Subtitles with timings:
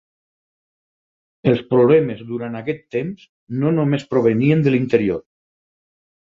[1.51, 3.27] Els problemes durant aquest temps
[3.65, 5.23] no només provenien de l'interior.